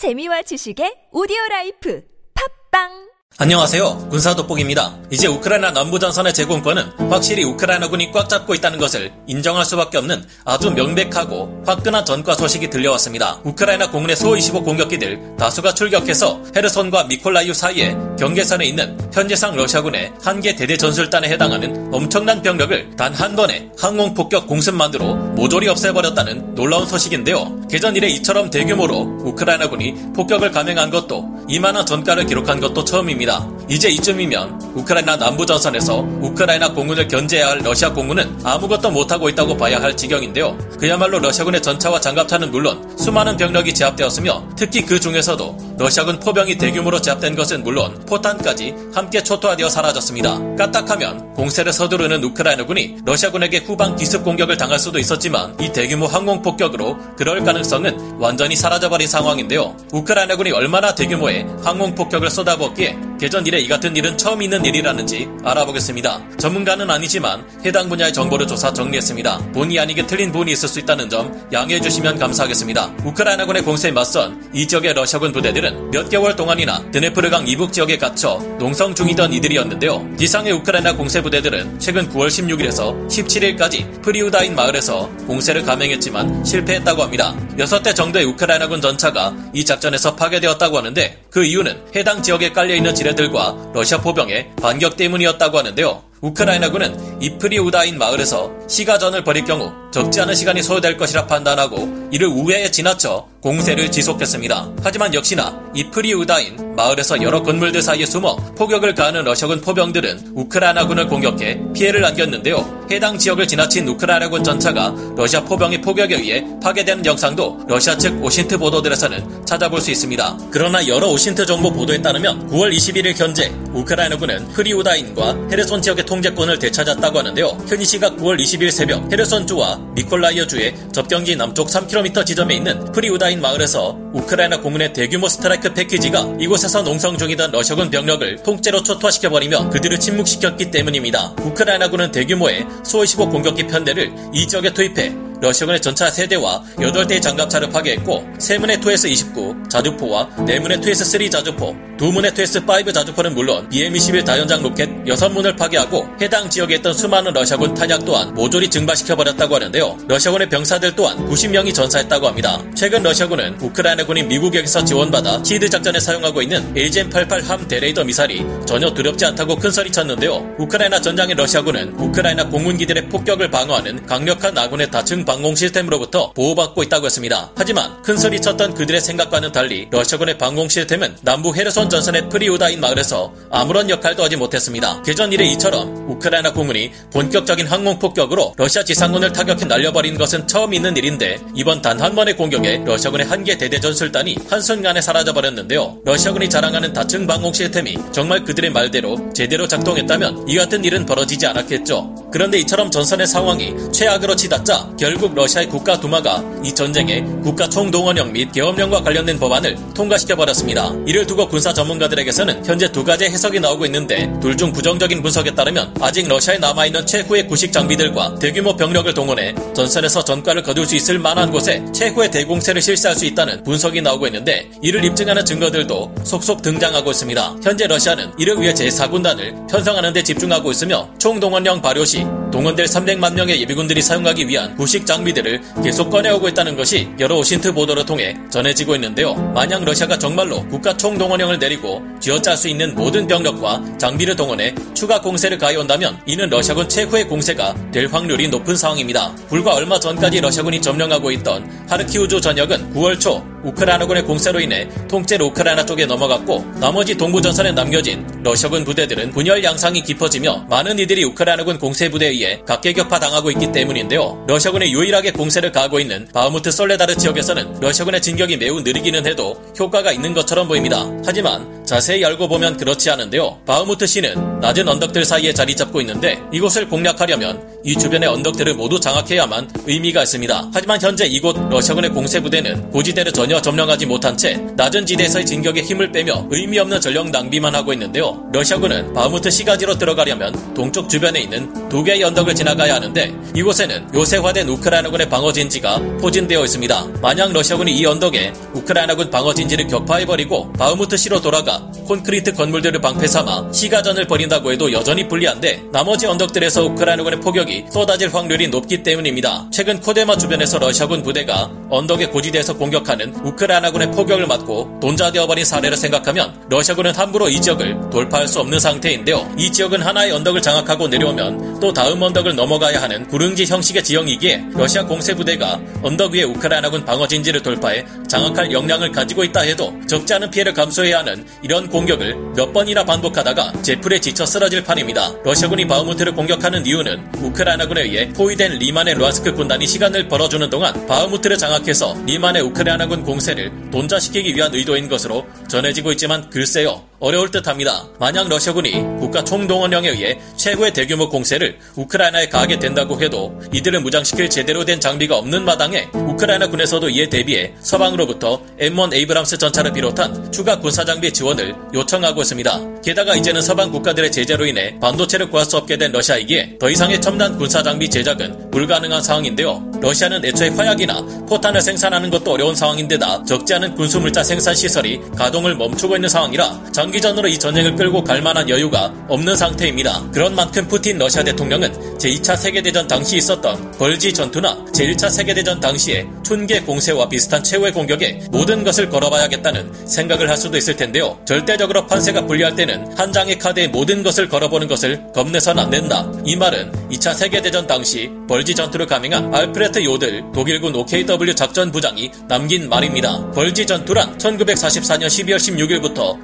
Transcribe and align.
재미와 0.00 0.40
지식의 0.48 1.12
오디오 1.12 1.36
라이프. 1.50 2.00
팟빵 2.32 3.09
안녕하세요. 3.38 4.08
군사 4.10 4.34
돋보기입니다. 4.34 4.98
이제 5.10 5.26
우크라이나 5.26 5.70
남부 5.70 5.98
전선의 5.98 6.34
제공권은 6.34 7.08
확실히 7.10 7.42
우크라이나군이 7.44 8.12
꽉 8.12 8.28
잡고 8.28 8.54
있다는 8.54 8.78
것을 8.78 9.12
인정할 9.26 9.64
수밖에 9.64 9.96
없는 9.96 10.26
아주 10.44 10.70
명백하고 10.72 11.62
화끈한 11.66 12.04
전과 12.04 12.34
소식이 12.34 12.68
들려왔습니다. 12.68 13.40
우크라이나 13.44 13.90
공군의 13.90 14.16
소-25 14.16 14.62
공격기들 14.62 15.36
다수가 15.38 15.72
출격해서 15.72 16.42
헤르손과 16.54 17.04
미콜라이우 17.04 17.54
사이에 17.54 17.96
경계선에 18.18 18.66
있는 18.66 18.98
현재상 19.14 19.56
러시아군의 19.56 20.12
한 20.22 20.40
개 20.40 20.54
대대 20.54 20.76
전술단에 20.76 21.28
해당하는 21.28 21.88
엄청난 21.94 22.42
병력을 22.42 22.96
단 22.96 23.14
한 23.14 23.36
번에 23.36 23.70
항공 23.78 24.12
폭격 24.14 24.46
공습만으로 24.48 25.14
모조리 25.14 25.68
없애버렸다는 25.68 26.54
놀라운 26.56 26.86
소식인데요. 26.86 27.60
개전 27.70 27.94
이래 27.96 28.08
이처럼 28.08 28.50
대규모로 28.50 29.20
우크라이나군이 29.24 30.12
폭격을 30.14 30.50
감행한 30.50 30.90
것도 30.90 31.24
이만한 31.48 31.86
전과를 31.86 32.26
기록한 32.26 32.60
것도 32.60 32.84
처음입니다. 32.84 33.19
이제 33.68 33.88
이쯤이면 33.88 34.72
우크라이나 34.74 35.16
남부 35.16 35.44
전선에서 35.44 35.98
우크라이나 35.98 36.72
공군을 36.72 37.06
견제해야 37.08 37.50
할 37.50 37.58
러시아 37.58 37.92
공군은 37.92 38.38
아무것도 38.44 38.90
못하고 38.90 39.28
있다고 39.28 39.56
봐야 39.56 39.80
할 39.80 39.96
지경인데요. 39.96 40.56
그야말로 40.78 41.18
러시아군의 41.18 41.60
전차와 41.62 42.00
장갑차는 42.00 42.50
물론 42.50 42.96
수많은 42.98 43.36
병력이 43.36 43.74
제압되었으며 43.74 44.48
특히 44.56 44.84
그 44.84 44.98
중에서도 44.98 45.76
러시아군 45.78 46.18
포병이 46.20 46.58
대규모로 46.58 47.00
제압된 47.00 47.36
것은 47.36 47.62
물론 47.62 47.98
포탄까지 48.06 48.74
함께 48.94 49.22
초토화되어 49.22 49.68
사라졌습니다. 49.68 50.56
까딱하면 50.56 51.34
공세를 51.34 51.72
서두르는 51.72 52.22
우크라이나군이 52.24 52.98
러시아군에게 53.04 53.58
후방 53.58 53.96
기습 53.96 54.24
공격을 54.24 54.56
당할 54.56 54.78
수도 54.78 54.98
있었지만 54.98 55.56
이 55.60 55.72
대규모 55.72 56.06
항공 56.06 56.42
폭격으로 56.42 56.96
그럴 57.16 57.42
가능성은 57.44 58.18
완전히 58.18 58.56
사라져버린 58.56 59.06
상황인데요. 59.08 59.76
우크라이나군이 59.92 60.52
얼마나 60.52 60.94
대규모의 60.94 61.46
항공 61.62 61.94
폭격을 61.94 62.30
쏟아부었기에 62.30 63.09
개전 63.20 63.46
이래 63.46 63.58
이 63.58 63.68
같은 63.68 63.94
일은 63.94 64.16
처음 64.16 64.40
있는 64.40 64.64
일이라는지 64.64 65.28
알아보겠습니다. 65.44 66.22
전문가는 66.38 66.88
아니지만 66.88 67.44
해당 67.66 67.90
분야의 67.90 68.14
정보를 68.14 68.46
조사 68.46 68.72
정리했습니다. 68.72 69.52
본의 69.52 69.78
아니게 69.78 70.06
틀린 70.06 70.32
부분이 70.32 70.52
있을 70.52 70.66
수 70.70 70.80
있다는 70.80 71.10
점 71.10 71.30
양해해 71.52 71.82
주시면 71.82 72.18
감사하겠습니다. 72.18 72.94
우크라이나군의 73.04 73.62
공세에 73.62 73.90
맞선 73.90 74.50
이 74.54 74.66
지역의 74.66 74.94
러시아군 74.94 75.32
부대들은 75.32 75.90
몇 75.90 76.08
개월 76.08 76.34
동안이나 76.34 76.90
드네프르강 76.92 77.46
이북 77.46 77.74
지역에 77.74 77.98
갇혀 77.98 78.38
농성 78.58 78.94
중이던 78.94 79.34
이들이었는데요. 79.34 80.16
지상의 80.18 80.52
우크라이나 80.54 80.96
공세 80.96 81.20
부대들은 81.20 81.78
최근 81.78 82.08
9월 82.08 82.28
16일에서 82.28 83.06
17일까지 83.06 84.00
프리우다인 84.00 84.54
마을에서 84.54 85.10
공세를 85.26 85.64
감행했지만 85.66 86.42
실패했다고 86.42 87.02
합니다. 87.02 87.36
6대 87.58 87.94
정도의 87.94 88.24
우크라이나군 88.24 88.80
전차가 88.80 89.34
이 89.52 89.62
작전에서 89.62 90.16
파괴되었다고 90.16 90.78
하는데 90.78 91.20
그 91.30 91.44
이유는 91.44 91.80
해당 91.94 92.22
지역에 92.22 92.52
깔려있는 92.52 92.94
지뢰들과 92.94 93.70
러시아 93.72 94.00
포병의 94.00 94.52
반격 94.60 94.96
때문이었다고 94.96 95.58
하는데요. 95.58 96.09
우크라이나군은 96.20 97.22
이프리우다인 97.22 97.98
마을에서 97.98 98.50
시가전을 98.68 99.24
벌일 99.24 99.44
경우 99.44 99.72
적지 99.90 100.20
않은 100.20 100.34
시간이 100.34 100.62
소요될 100.62 100.96
것이라 100.96 101.26
판단하고 101.26 102.08
이를 102.12 102.28
우회해 102.28 102.70
지나쳐 102.70 103.26
공세를 103.40 103.90
지속했습니다. 103.90 104.70
하지만 104.82 105.14
역시나 105.14 105.58
이프리우다인 105.74 106.76
마을에서 106.76 107.22
여러 107.22 107.42
건물들 107.42 107.80
사이에 107.80 108.04
숨어 108.04 108.36
포격을 108.56 108.94
가하는 108.94 109.24
러시아군 109.24 109.60
포병들은 109.62 110.32
우크라이나군을 110.34 111.08
공격해 111.08 111.72
피해를 111.74 112.04
안겼는데요. 112.04 112.86
해당 112.90 113.16
지역을 113.16 113.48
지나친 113.48 113.88
우크라이나군 113.88 114.44
전차가 114.44 114.94
러시아 115.16 115.42
포병의 115.44 115.80
포격에 115.80 116.16
의해 116.16 116.44
파괴되는 116.62 117.06
영상도 117.06 117.64
러시아 117.66 117.96
측 117.96 118.22
OSINT 118.22 118.58
보도들에서는 118.58 119.46
찾아볼 119.46 119.80
수 119.80 119.90
있습니다. 119.90 120.38
그러나 120.50 120.86
여러 120.86 121.08
OSINT 121.08 121.46
정보 121.46 121.72
보도에 121.72 122.02
따르면 122.02 122.50
9월 122.50 122.74
21일 122.74 123.16
현재 123.16 123.50
우크라이나군은 123.74 124.48
프리우다인과 124.48 125.48
헤르손 125.50 125.82
지역의 125.82 126.04
통제권을 126.06 126.58
되찾았다고 126.58 127.18
하는데요. 127.18 127.46
현지 127.68 127.84
시각 127.84 128.16
9월 128.16 128.40
20일 128.40 128.70
새벽 128.70 129.10
헤르손주와 129.12 129.78
미콜라이우주의 129.94 130.74
접경지 130.92 131.36
남쪽 131.36 131.68
3km 131.68 132.26
지점에 132.26 132.56
있는 132.56 132.92
프리우다인 132.92 133.40
마을에서 133.40 133.96
우크라이나 134.12 134.60
공군의 134.60 134.92
대규모 134.92 135.28
스트라이크 135.28 135.72
패키지가 135.72 136.36
이곳에서 136.40 136.82
농성 136.82 137.16
중이던 137.16 137.52
러시아군 137.52 137.90
병력을 137.90 138.42
통째로 138.42 138.82
초토화시켜버리며 138.82 139.70
그들을 139.70 139.98
침묵시켰기 140.00 140.70
때문입니다. 140.70 141.34
우크라이나군은 141.40 142.10
대규모의 142.10 142.66
소-25 142.84 143.30
공격기 143.30 143.66
편대를 143.66 144.12
이 144.32 144.46
지역에 144.46 144.72
투입해 144.72 145.29
러시아군의 145.40 145.80
전차 145.80 146.08
3대와 146.08 146.62
8대의 146.76 147.22
장갑차를 147.22 147.70
파괴했고 147.70 148.26
3문의 148.38 148.80
2S 148.80 149.06
29 149.06 149.64
자주포와 149.68 150.28
4문의 150.36 150.82
2S 150.82 151.04
3 151.04 151.30
자주포, 151.30 151.74
2문의 151.98 152.34
2S 152.34 152.58
5 152.58 152.92
자주포는 152.92 153.34
물론 153.34 153.68
BM-21 153.70 154.24
다연장 154.24 154.62
로켓 154.62 154.88
6문을 155.04 155.56
파괴하고 155.56 156.06
해당 156.20 156.48
지역에 156.48 156.76
있던 156.76 156.92
수많은 156.92 157.32
러시아군 157.32 157.74
탄약 157.74 158.04
또한 158.04 158.34
모조리 158.34 158.68
증발시켜버렸다고 158.68 159.54
하는데요. 159.54 159.98
러시아군의 160.08 160.48
병사들 160.48 160.94
또한 160.96 161.16
90명이 161.28 161.74
전사했다고 161.74 162.26
합니다. 162.26 162.62
최근 162.74 163.02
러시아군은 163.02 163.56
우크라이나군이 163.60 164.24
미국에게서 164.24 164.84
지원받아 164.84 165.42
SEAD 165.44 165.68
작전에 165.68 166.00
사용하고 166.00 166.42
있는 166.42 166.74
AGM-88 166.74 167.44
HARM 167.44 167.66
대레이더 167.66 168.04
미사일이 168.04 168.44
전혀 168.66 168.92
두렵지 168.92 169.24
않다고 169.26 169.56
큰 169.56 169.70
소리 169.70 169.90
쳤는데요. 169.90 170.54
우크라이나 170.58 171.00
전장의 171.00 171.34
러시아군은 171.36 171.94
우크라이나 171.98 172.48
공군기들의 172.48 173.08
폭격을 173.08 173.50
방어하는 173.50 174.06
강력한 174.06 174.56
아군의 174.56 174.90
다층 174.90 175.24
방공 175.30 175.54
시스템으로부터 175.54 176.32
보호받고 176.32 176.82
있다고 176.82 177.06
했습니다. 177.06 177.52
하지만 177.54 178.02
큰소리 178.02 178.40
쳤던 178.40 178.74
그들의 178.74 179.00
생각과는 179.00 179.52
달리 179.52 179.86
러시아군의 179.92 180.36
방공 180.38 180.68
시스템은 180.68 181.18
남부 181.22 181.54
헤르손 181.54 181.88
전선의 181.88 182.28
프리우다인 182.30 182.80
마을에서 182.80 183.32
아무런 183.48 183.88
역할도 183.88 184.24
하지 184.24 184.34
못했습니다. 184.34 185.00
개전 185.02 185.32
이래 185.32 185.44
이처럼 185.52 186.10
우크라이나 186.10 186.52
공군이 186.52 186.90
본격적인 187.12 187.68
항공 187.68 188.00
폭격으로 188.00 188.54
러시아 188.56 188.82
지상군을 188.82 189.32
타격해 189.32 189.66
날려버린 189.66 190.18
것은 190.18 190.48
처음 190.48 190.74
있는 190.74 190.96
일인데 190.96 191.38
이번 191.54 191.80
단 191.80 192.00
한 192.00 192.14
번의 192.16 192.36
공격에 192.36 192.82
러시아군의 192.84 193.26
한 193.26 193.44
개 193.44 193.56
대대 193.56 193.78
전술단이 193.80 194.36
한순간에 194.50 195.00
사라져버렸는데요. 195.00 196.00
러시아군이 196.04 196.50
자랑하는 196.50 196.92
다층 196.92 197.26
방공 197.26 197.52
시스템이 197.52 197.96
정말 198.12 198.44
그들의 198.44 198.70
말대로 198.70 199.32
제대로 199.32 199.68
작동했다면 199.68 200.46
이 200.48 200.56
같은 200.56 200.84
일은 200.84 201.06
벌어지지 201.06 201.46
않았겠죠. 201.46 202.16
그런데 202.32 202.58
이처럼 202.58 202.90
전선의 202.90 203.26
상황이 203.26 203.74
최악으로 203.92 204.36
치닫자 204.36 204.90
결국 205.20 205.34
러시아의 205.34 205.68
국가 205.68 206.00
두마가 206.00 206.42
이 206.64 206.74
전쟁에 206.74 207.20
국가 207.42 207.68
총동원령 207.68 208.32
및 208.32 208.50
계엄령과 208.52 209.02
관련된 209.02 209.38
법안을 209.38 209.76
통과시켜버렸습니다. 209.92 210.94
이를 211.06 211.26
두고 211.26 211.46
군사 211.46 211.74
전문가들에게서는 211.74 212.64
현재 212.64 212.90
두 212.90 213.04
가지 213.04 213.26
해석이 213.26 213.60
나오고 213.60 213.84
있는데 213.84 214.32
둘 214.40 214.56
중 214.56 214.72
부정적인 214.72 215.22
분석에 215.22 215.54
따르면 215.54 215.94
아직 216.00 216.26
러시아에 216.26 216.58
남아있는 216.58 217.06
최후의 217.06 217.48
구식 217.48 217.70
장비들과 217.72 218.36
대규모 218.38 218.76
병력을 218.76 219.12
동원해 219.12 219.54
전선에서 219.74 220.24
전과를 220.24 220.62
거둘 220.62 220.86
수 220.86 220.96
있을 220.96 221.18
만한 221.18 221.50
곳에 221.50 221.82
최후의 221.94 222.30
대공세를 222.30 222.80
실시할 222.80 223.14
수 223.14 223.26
있다는 223.26 223.62
분석이 223.64 224.00
나오고 224.00 224.26
있는데 224.28 224.70
이를 224.82 225.04
입증하는 225.04 225.44
증거들도 225.44 226.14
속속 226.24 226.62
등장하고 226.62 227.10
있습니다. 227.10 227.56
현재 227.62 227.86
러시아는 227.86 228.32
이를 228.38 228.60
위해 228.60 228.72
제4군단을 228.72 229.68
편성하는 229.70 230.14
데 230.14 230.22
집중하고 230.22 230.70
있으며 230.70 231.08
총동원령 231.18 231.82
발효 231.82 232.04
시 232.06 232.24
동원될 232.52 232.86
300만 232.86 233.34
명의 233.34 233.60
예비군들이 233.60 234.02
사용하기 234.02 234.48
위한 234.48 234.76
구식 234.76 235.06
장비들을 235.10 235.60
계속 235.82 236.08
꺼내오고 236.08 236.48
있다는 236.50 236.76
것이 236.76 237.08
여러 237.18 237.36
OSINT 237.36 237.72
보도를 237.72 238.06
통해 238.06 238.36
전해지고 238.48 238.94
있는데요. 238.94 239.34
만약 239.52 239.82
러시아가 239.84 240.16
정말로 240.16 240.64
국가 240.68 240.96
총동원령을 240.96 241.58
내리고 241.58 242.00
쥐어짤 242.20 242.56
수 242.56 242.68
있는 242.68 242.94
모든 242.94 243.26
병력과 243.26 243.98
장비를 243.98 244.36
동원해 244.36 244.72
추가 244.94 245.20
공세를 245.20 245.58
가해온다면 245.58 246.20
이는 246.26 246.48
러시아군 246.48 246.88
최후의 246.88 247.26
공세가 247.26 247.74
될 247.90 248.06
확률이 248.06 248.46
높은 248.48 248.76
상황입니다. 248.76 249.34
불과 249.48 249.74
얼마 249.74 249.98
전까지 249.98 250.40
러시아군이 250.40 250.80
점령하고 250.80 251.32
있던 251.32 251.68
하르키우주 251.88 252.40
전역은 252.40 252.94
9월 252.94 253.18
초 253.18 253.44
우크라이나군의 253.64 254.24
공세로 254.24 254.60
인해 254.60 254.88
통째로 255.08 255.46
우크라이나 255.46 255.84
쪽에 255.84 256.06
넘어갔고 256.06 256.64
나머지 256.80 257.16
동부 257.16 257.42
전선에 257.42 257.72
남겨진 257.72 258.26
러시아군 258.42 258.84
부대들은 258.84 259.32
분열 259.32 259.62
양상이 259.62 260.02
깊어지며 260.02 260.66
많은 260.68 260.98
이들이 260.98 261.24
우크라이나군 261.24 261.78
공세 261.78 262.10
부대에 262.10 262.30
의해 262.30 262.60
각개격파 262.66 263.18
당하고 263.18 263.50
있기 263.50 263.72
때문인데요. 263.72 264.44
러시아군이 264.48 264.92
유일하게 264.92 265.32
공세를 265.32 265.72
가하고 265.72 266.00
있는 266.00 266.26
바흐무트 266.32 266.70
솔레다르 266.70 267.16
지역에서는 267.16 267.80
러시아군의 267.80 268.22
진격이 268.22 268.56
매우 268.56 268.80
느리기는 268.80 269.26
해도 269.26 269.60
효과가 269.78 270.12
있는 270.12 270.34
것처럼 270.34 270.68
보입니다. 270.68 271.06
하지만 271.26 271.84
자세히 271.84 272.24
알고 272.24 272.48
보면 272.48 272.76
그렇지 272.76 273.10
않은데요. 273.10 273.60
바흐무트 273.66 274.06
시는 274.06 274.60
낮은 274.60 274.88
언덕들 274.88 275.24
사이에 275.24 275.52
자리 275.52 275.74
잡고 275.74 276.00
있는데 276.00 276.38
이곳을 276.52 276.88
공략하려면 276.88 277.68
이 277.84 277.96
주변의 277.96 278.28
언덕들을 278.28 278.74
모두 278.74 279.00
장악해야만 279.00 279.70
의미가 279.86 280.22
있습니다. 280.22 280.70
하지만 280.72 281.00
현재 281.00 281.26
이곳 281.26 281.56
러시아군의 281.68 282.10
공세 282.10 282.40
부대는 282.40 282.90
고지대를 282.90 283.32
전혀 283.32 283.49
전혀 283.50 283.60
점령하지 283.60 284.06
못한 284.06 284.36
채 284.36 284.54
낮은 284.76 285.06
지대에서의 285.06 285.44
진격에 285.44 285.82
힘을 285.82 286.12
빼며 286.12 286.46
의미 286.50 286.78
없는 286.78 287.00
전력 287.00 287.30
낭비만 287.30 287.74
하고 287.74 287.92
있는데요. 287.92 288.48
러시아군은 288.52 289.12
바흐무트 289.12 289.50
시가지로 289.50 289.98
들어가려면 289.98 290.72
동쪽 290.72 291.08
주변에 291.08 291.40
있는 291.40 291.88
두 291.88 292.04
개의 292.04 292.22
언덕을 292.22 292.54
지나가야 292.54 292.94
하는데 292.94 293.34
이곳에는 293.56 294.14
요새화된 294.14 294.68
우크라이나군의 294.68 295.28
방어 295.28 295.52
진지가 295.52 295.98
포진되어 296.20 296.62
있습니다. 296.62 297.06
만약 297.20 297.52
러시아군이 297.52 297.90
이 297.90 298.06
언덕에 298.06 298.52
우크라이나군 298.72 299.30
방어 299.30 299.52
진지를 299.52 299.88
격파해버리고 299.88 300.72
바흐무트 300.74 301.16
시로 301.16 301.40
돌아가 301.40 301.80
콘크리트 302.06 302.52
건물들을 302.52 303.00
방패 303.00 303.26
삼아 303.26 303.72
시가전을 303.72 304.28
벌인다고 304.28 304.70
해도 304.70 304.92
여전히 304.92 305.26
불리한데 305.26 305.86
나머지 305.90 306.26
언덕들에서 306.26 306.84
우크라이나군의 306.84 307.40
포격이 307.40 307.86
쏟아질 307.90 308.32
확률이 308.32 308.68
높기 308.68 309.02
때문입니다. 309.02 309.66
최근 309.72 309.98
코데마 309.98 310.36
주변에서 310.36 310.78
러시아군 310.78 311.24
부대가 311.24 311.68
언덕의 311.88 312.30
고지대에서 312.30 312.76
공격하는 312.76 313.39
우크라이나군의 313.44 314.10
포격을 314.12 314.46
맞고 314.46 314.98
돈좌되어버린 315.00 315.64
사례를 315.64 315.96
생각하면 315.96 316.54
러시아군은 316.68 317.14
함부로 317.14 317.48
이 317.48 317.60
지역을 317.60 318.10
돌파할 318.10 318.46
수 318.48 318.60
없는 318.60 318.78
상태인데요. 318.78 319.52
이 319.56 319.70
지역은 319.70 320.02
하나의 320.02 320.32
언덕을 320.32 320.62
장악하고 320.62 321.08
내려오면 321.08 321.80
또 321.80 321.92
다음 321.92 322.20
언덕을 322.22 322.54
넘어가야 322.54 323.00
하는 323.02 323.26
구릉지 323.28 323.66
형식의 323.66 324.04
지형이기에 324.04 324.64
러시아 324.72 325.04
공세부대가 325.04 325.80
언덕 326.02 326.32
위에 326.32 326.42
우크라이나군 326.42 327.04
방어진지를 327.04 327.62
돌파해 327.62 328.04
장악할 328.28 328.72
역량을 328.72 329.12
가지고 329.12 329.44
있다 329.44 329.60
해도 329.60 329.92
적지 330.06 330.34
않은 330.34 330.50
피해를 330.50 330.74
감수해야 330.74 331.18
하는 331.20 331.44
이런 331.62 331.88
공격을 331.88 332.36
몇 332.56 332.72
번이나 332.72 333.04
반복하다가 333.04 333.82
제풀에 333.82 334.20
지쳐 334.20 334.46
쓰러질 334.46 334.84
판입니다. 334.84 335.32
러시아군이 335.44 335.86
바흐무트를 335.86 336.34
공격하는 336.34 336.86
이유는 336.86 337.32
우크라이나군에 337.38 338.02
의해 338.02 338.28
포위된 338.28 338.78
리만의 338.78 339.14
루한스크 339.14 339.54
군단이 339.54 339.86
시간을 339.86 340.28
벌어주는 340.28 340.68
동안 340.70 341.06
바흐무트를 341.06 341.58
장악해서 341.58 342.16
리만의 342.26 342.62
우크라이나군 342.62 343.22
공세를 343.30 343.90
돈좌시키기 343.92 344.56
위한 344.56 344.74
의도인 344.74 345.08
것으로 345.08 345.46
전해지고 345.68 346.10
있지만 346.12 346.50
글쎄요. 346.50 347.09
어려울 347.20 347.50
듯 347.50 347.68
합니다. 347.68 348.08
만약 348.18 348.48
러시아군이 348.48 348.92
국가 349.20 349.44
총동원령에 349.44 350.08
의해 350.08 350.40
최후의 350.56 350.94
대규모 350.94 351.28
공세를 351.28 351.78
우크라이나에 351.94 352.48
가하게 352.48 352.78
된다고 352.78 353.20
해도 353.20 353.60
이들을 353.72 354.00
무장시킬 354.00 354.48
제대로 354.48 354.86
된 354.86 354.98
장비가 355.00 355.36
없는 355.36 355.66
마당에 355.66 356.08
우크라이나 356.14 356.68
군에서도 356.68 357.10
이에 357.10 357.28
대비해 357.28 357.74
서방으로부터 357.80 358.62
M1 358.80 359.12
에이브람스 359.12 359.58
전차를 359.58 359.92
비롯한 359.92 360.50
추가 360.50 360.80
군사 360.80 361.04
장비 361.04 361.30
지원을 361.30 361.74
요청하고 361.92 362.40
있습니다. 362.40 363.00
게다가 363.02 363.36
이제는 363.36 363.60
서방 363.60 363.92
국가들의 363.92 364.32
제재로 364.32 364.66
인해 364.66 364.98
반도체를 364.98 365.50
구할 365.50 365.66
수 365.66 365.76
없게 365.76 365.98
된 365.98 366.12
러시아이기에 366.12 366.78
더 366.78 366.88
이상의 366.88 367.20
첨단 367.20 367.58
군사 367.58 367.82
장비 367.82 368.08
제작은 368.08 368.70
불가능한 368.70 369.22
상황인데요. 369.22 369.90
러시아는 370.00 370.42
애초에 370.42 370.68
화약이나 370.70 371.20
포탄을 371.46 371.82
생산하는 371.82 372.30
것도 372.30 372.52
어려운 372.52 372.74
상황인데다 372.74 373.44
적지 373.44 373.74
않은 373.74 373.94
군수 373.94 374.18
물자 374.20 374.42
생산 374.42 374.74
시설이 374.74 375.20
가동을 375.36 375.74
멈추고 375.76 376.16
있는 376.16 376.30
상황이라 376.30 376.92
장 376.92 377.09
기전으로 377.10 377.48
이 377.48 377.58
전쟁을 377.58 377.96
끌고 377.96 378.24
갈 378.24 378.42
만한 378.42 378.68
여유가 378.68 379.12
없는 379.28 379.56
상태입니다. 379.56 380.30
그런 380.32 380.54
만큼 380.54 380.86
푸틴 380.88 381.18
러시아 381.18 381.42
대통령은 381.42 382.18
제2차 382.18 382.56
세계대전 382.56 383.08
당시 383.08 383.36
있었던 383.36 383.92
벌지 383.92 384.32
전투나 384.32 384.84
제1차 384.92 385.30
세계대전 385.30 385.80
당시의 385.80 386.26
춘계 386.44 386.80
공세와 386.80 387.28
비슷한 387.28 387.62
최후의 387.62 387.92
공격에 387.92 388.40
모든 388.50 388.84
것을 388.84 389.08
걸어봐야겠다는 389.08 390.06
생각을 390.06 390.48
할 390.48 390.56
수도 390.56 390.76
있을 390.76 390.96
텐데요. 390.96 391.38
절대적으로 391.44 392.06
판세가 392.06 392.46
불리할 392.46 392.74
때는 392.76 393.16
한 393.16 393.32
장의 393.32 393.58
카드에 393.58 393.88
모든 393.88 394.22
것을 394.22 394.48
걸어보는 394.48 394.88
것을 394.88 395.32
겁내선 395.32 395.78
안 395.78 395.90
된다. 395.90 396.30
이 396.44 396.56
말은 396.56 396.92
2차 397.10 397.34
세계대전 397.34 397.86
당시 397.86 398.30
벌지 398.48 398.74
전투를 398.74 399.06
감행한 399.06 399.54
알프레트 399.54 400.04
요들 400.04 400.44
독일군 400.52 400.94
OKW 400.94 401.54
작전 401.54 401.90
부장이 401.92 402.30
남긴 402.48 402.88
말입니다. 402.88 403.50
벌지 403.52 403.86
전투란 403.86 404.36
1944년 404.38 405.26
12월 405.26 405.56
16일부터 405.56 406.42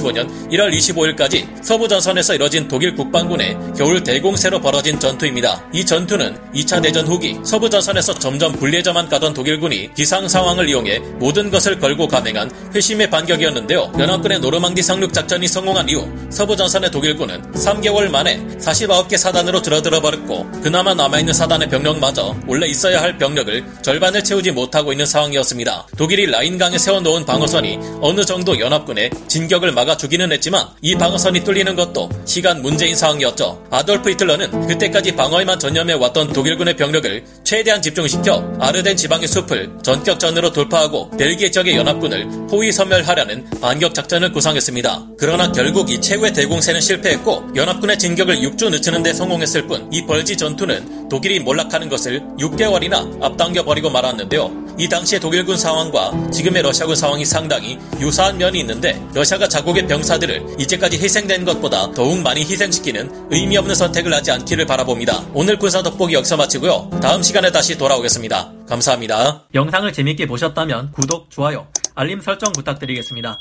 1945년 0.00 0.50
1월 0.50 0.72
25일까지 0.74 1.46
서부 1.62 1.88
전선에서 1.88 2.34
이뤄진 2.34 2.68
독일 2.68 2.94
국방군의 2.94 3.56
겨울 3.76 4.02
대공세로 4.02 4.60
벌어진 4.60 4.98
전투입니다. 4.98 5.62
이 5.72 5.84
전투는 5.84 6.36
2차 6.54 6.82
대전 6.82 7.06
후기 7.06 7.38
서부 7.44 7.68
전선에서 7.70 8.14
점점 8.14 8.52
불리해져만 8.52 9.08
가던 9.08 9.34
독일군이 9.34 9.94
기상 9.94 10.28
상황을 10.28 10.68
이용해 10.68 10.98
모든 11.18 11.50
것을 11.50 11.78
걸고 11.78 12.08
감행한 12.08 12.50
회심의 12.74 13.10
반격이었는데요. 13.10 13.92
연합군의 13.98 14.40
노르망디 14.40 14.82
상륙 14.82 15.12
작전이 15.12 15.46
성공한 15.46 15.88
이후 15.88 16.08
서부 16.30 16.56
전선의 16.56 16.90
독일군은 16.90 17.52
3개월 17.52 18.10
만에 18.10 18.38
49개 18.58 19.16
사단으로 19.16 19.62
줄어들어 19.62 20.00
버렸고 20.00 20.50
그나마 20.62 20.94
남아있는 20.94 21.32
사단의 21.32 21.68
병력마저 21.68 22.36
원래 22.46 22.66
있어야 22.66 23.00
할 23.02 23.18
병력을 23.18 23.64
절반을 23.82 24.24
채우지 24.24 24.52
못하고 24.52 24.92
있는 24.92 25.06
상황이었습니다. 25.06 25.88
독일이 25.96 26.26
라인강에 26.26 26.78
세워놓은 26.78 27.26
방어선이 27.26 27.78
어느 28.00 28.24
정도 28.24 28.58
연합군의 28.58 29.10
진격을 29.28 29.72
막아 29.72 29.89
주기는 29.96 30.30
했지만 30.32 30.68
이 30.80 30.94
방어선이 30.94 31.44
뚫리는 31.44 31.74
것도 31.74 32.08
시간 32.24 32.62
문제인 32.62 32.94
상황이었죠. 32.94 33.66
아돌프 33.70 34.10
히틀러는 34.10 34.68
그때까지 34.68 35.16
방어에만 35.16 35.58
전념해 35.58 35.94
왔던 35.94 36.32
독일군의 36.32 36.76
병력을 36.76 37.24
최대한 37.44 37.82
집중시켜 37.82 38.56
아르덴 38.60 38.96
지방의 38.96 39.28
숲을 39.28 39.70
전격전으로 39.82 40.52
돌파하고 40.52 41.10
벨기에 41.16 41.50
적의 41.50 41.76
연합군을 41.76 42.28
포위 42.48 42.72
섬멸하려는 42.72 43.50
반격 43.60 43.94
작전을 43.94 44.32
구상했습니다. 44.32 45.06
그러나 45.18 45.50
결국 45.52 45.90
이 45.90 46.00
최후의 46.00 46.32
대공세는 46.32 46.80
실패했고 46.80 47.50
연합군의 47.56 47.98
진격을 47.98 48.36
6주 48.36 48.70
늦추는 48.70 49.02
데 49.02 49.12
성공했을 49.12 49.66
뿐 49.66 49.80
이 49.92 50.06
벌지 50.06 50.36
전투는 50.36 51.08
독일이 51.08 51.40
몰락하는 51.40 51.88
것을 51.88 52.20
6개월이나 52.38 53.22
앞당겨 53.22 53.64
버리고 53.64 53.90
말았는데요. 53.90 54.69
이 54.80 54.88
당시의 54.88 55.20
독일군 55.20 55.58
상황과 55.58 56.30
지금의 56.30 56.62
러시아군 56.62 56.96
상황이 56.96 57.22
상당히 57.22 57.78
유사한 58.00 58.38
면이 58.38 58.60
있는데 58.60 58.98
러시아가 59.12 59.46
자국의 59.46 59.86
병사들을 59.86 60.56
이제까지 60.58 60.96
희생된 60.96 61.44
것보다 61.44 61.92
더욱 61.92 62.18
많이 62.20 62.40
희생시키는 62.40 63.28
의미 63.28 63.58
없는 63.58 63.74
선택을 63.74 64.14
하지 64.14 64.30
않기를 64.30 64.64
바라봅니다. 64.64 65.26
오늘 65.34 65.58
군사 65.58 65.82
돋보기 65.82 66.14
여기서 66.14 66.38
마치고요. 66.38 66.88
다음 67.02 67.22
시간에 67.22 67.52
다시 67.52 67.76
돌아오겠습니다. 67.76 68.52
감사합니다. 68.66 69.42
영상을 69.52 69.92
재밌게 69.92 70.26
보셨다면 70.26 70.92
구독, 70.92 71.30
좋아요, 71.30 71.66
알림 71.94 72.22
설정 72.22 72.50
부탁드리겠습니다. 72.54 73.38